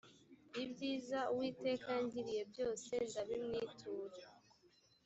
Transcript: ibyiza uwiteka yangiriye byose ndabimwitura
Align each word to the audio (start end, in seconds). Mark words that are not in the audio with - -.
ibyiza 0.63 1.19
uwiteka 1.33 1.85
yangiriye 1.95 2.41
byose 2.51 2.93
ndabimwitura 3.09 4.23